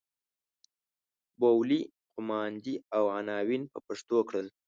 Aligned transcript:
بولۍ 1.39 1.79
قوماندې 2.13 2.75
او 2.97 3.03
عناوین 3.17 3.63
په 3.71 3.79
پښتو 3.87 4.17
کړل. 4.29 4.47